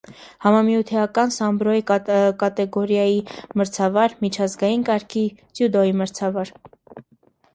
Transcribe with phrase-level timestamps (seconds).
[0.43, 3.19] Համամիութենական սամբոյի կատեգորիայի
[3.61, 5.23] մրցավար, միջազգային կարգի
[5.59, 6.53] ձյուդոյի մրցավար։